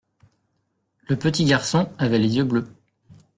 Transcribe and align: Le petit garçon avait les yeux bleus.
Le 1.09 1.15
petit 1.15 1.45
garçon 1.45 1.87
avait 1.99 2.17
les 2.17 2.37
yeux 2.37 2.43
bleus. 2.43 2.67